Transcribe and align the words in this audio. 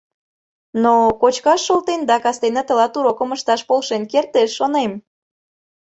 Но 0.83 0.93
кочкаш 1.21 1.59
шолтен 1.67 2.01
да 2.09 2.15
кастене 2.23 2.61
тылат 2.67 2.93
урокым 2.99 3.29
ышташ 3.35 3.61
полшен 3.69 4.03
кертеш, 4.11 4.49
шонем. 4.57 4.91